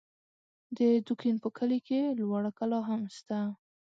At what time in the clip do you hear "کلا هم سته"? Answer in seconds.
2.57-3.39